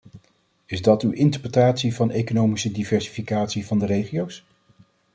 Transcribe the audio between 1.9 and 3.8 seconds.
van economische diversificatie van